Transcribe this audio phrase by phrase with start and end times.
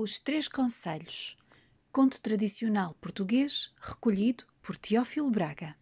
[0.00, 1.36] Os Três Conselhos.
[1.90, 5.74] Conto tradicional português recolhido por Teófilo Braga.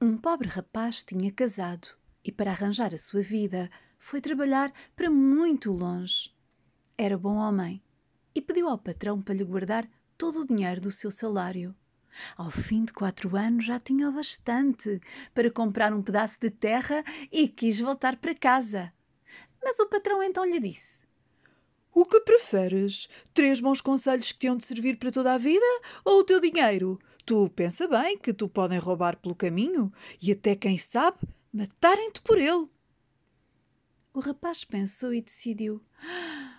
[0.00, 1.86] Um pobre rapaz tinha casado
[2.24, 6.34] e, para arranjar a sua vida, foi trabalhar para muito longe.
[6.96, 7.82] Era bom homem
[8.34, 11.76] e pediu ao patrão para lhe guardar todo o dinheiro do seu salário.
[12.38, 14.98] Ao fim de quatro anos já tinha bastante
[15.34, 18.90] para comprar um pedaço de terra e quis voltar para casa.
[19.62, 21.05] Mas o patrão então lhe disse:
[21.96, 23.08] o que preferes?
[23.32, 25.64] Três bons conselhos que te hão de servir para toda a vida
[26.04, 26.98] ou o teu dinheiro?
[27.24, 31.16] Tu pensa bem que tu podem roubar pelo caminho e até, quem sabe,
[31.50, 32.68] matarem-te por ele.
[34.12, 35.82] O rapaz pensou e decidiu: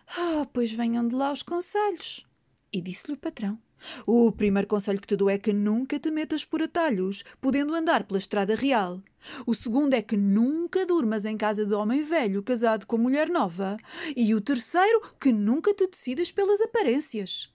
[0.08, 2.26] Ah, pois venham de lá os conselhos.
[2.73, 3.62] E disse-lhe o patrão:
[4.05, 8.03] o primeiro conselho que te dou é que nunca te metas por atalhos, podendo andar
[8.03, 9.02] pela estrada real.
[9.45, 13.77] O segundo é que nunca durmas em casa de homem velho casado com mulher nova.
[14.16, 17.53] E o terceiro, que nunca te decidas pelas aparências.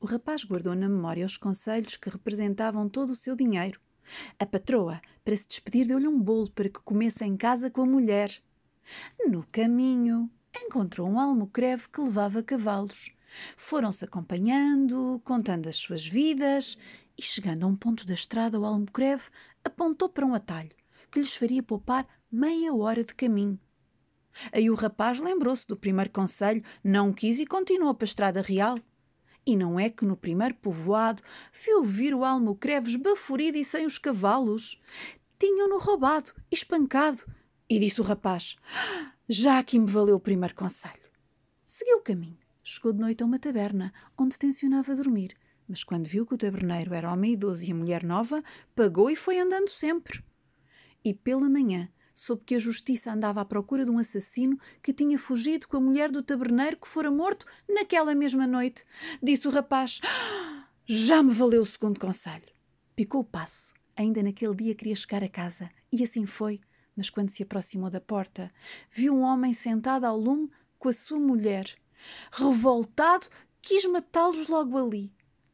[0.00, 3.80] O rapaz guardou na memória os conselhos que representavam todo o seu dinheiro.
[4.38, 7.86] A patroa, para se despedir, deu-lhe um bolo para que comesse em casa com a
[7.86, 8.40] mulher.
[9.26, 13.15] No caminho, encontrou um almocreve que levava cavalos
[13.56, 16.76] foram-se acompanhando, contando as suas vidas,
[17.18, 19.24] e chegando a um ponto da estrada, o Almocreve
[19.64, 20.70] apontou para um atalho
[21.10, 23.58] que lhes faria poupar meia hora de caminho.
[24.52, 28.78] Aí o rapaz lembrou-se do primeiro conselho, não quis e continuou para a estrada real.
[29.46, 31.22] E não é que no primeiro povoado
[31.64, 34.78] viu vir o Almocreve esbaforido e sem os cavalos.
[35.38, 37.24] Tinham-no roubado, espancado.
[37.70, 38.56] E disse o rapaz:
[39.28, 41.06] Já aqui me valeu o primeiro conselho.
[41.66, 45.36] Seguiu o caminho chegou de noite a uma taberna, onde tencionava dormir,
[45.68, 48.42] mas quando viu que o taberneiro era homem idoso e a mulher nova,
[48.74, 50.24] pagou e foi andando sempre.
[51.04, 55.16] E pela manhã soube que a justiça andava à procura de um assassino que tinha
[55.16, 58.84] fugido com a mulher do taberneiro que fora morto naquela mesma noite.
[59.22, 60.00] Disse o rapaz:
[60.84, 62.52] Já me valeu o segundo conselho.
[62.96, 63.72] Picou o passo.
[63.94, 65.70] Ainda naquele dia queria chegar a casa.
[65.92, 66.60] E assim foi.
[66.96, 68.52] Mas quando se aproximou da porta,
[68.90, 71.76] viu um homem sentado ao lume com a sua mulher.
[72.32, 73.26] Revoltado,
[73.60, 75.12] quis matá-los logo ali.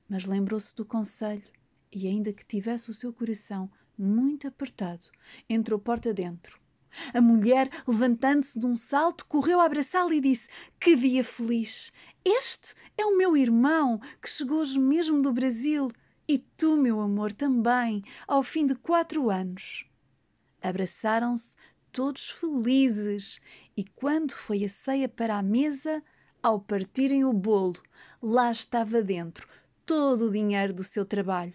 [0.08, 1.44] Mas lembrou-se do conselho
[1.90, 5.06] e, ainda que tivesse o seu coração muito apertado,
[5.48, 6.60] entrou porta dentro.
[7.14, 10.48] A mulher, levantando-se de um salto, correu a abraçá-lo e disse:
[10.78, 11.92] Que dia feliz!
[12.24, 15.90] Este é o meu irmão que chegou hoje mesmo do Brasil.
[16.28, 19.86] E tu, meu amor, também, ao fim de quatro anos.
[20.60, 21.56] Abraçaram-se
[21.90, 23.40] todos felizes,
[23.76, 26.02] e quando foi a ceia para a mesa,
[26.42, 27.80] ao partirem o bolo,
[28.20, 29.48] lá estava dentro
[29.86, 31.54] todo o dinheiro do seu trabalho.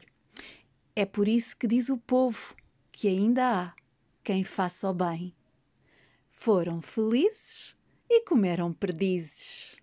[0.95, 2.55] É por isso que diz o povo
[2.91, 3.73] que ainda há
[4.23, 5.33] quem faça o bem.
[6.29, 7.75] Foram felizes
[8.09, 9.75] e comeram perdizes.